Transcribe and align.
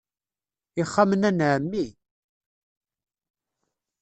Ixxamen-a 0.81 1.29
n 1.37 1.39
ɛemmi. 1.49 1.85